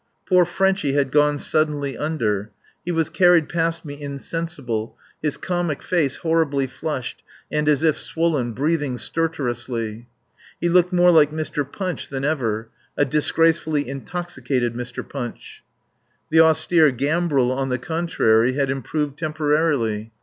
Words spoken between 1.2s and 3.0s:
suddenly under. He